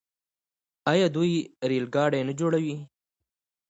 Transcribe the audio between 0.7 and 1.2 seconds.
آیا